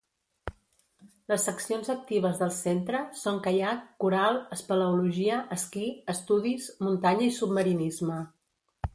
[1.31, 5.83] Les seccions actives del Centre són Caiac, Coral, Espeleologia, Esquí,
[6.15, 8.17] Estudis, Muntanya i Submarinisme.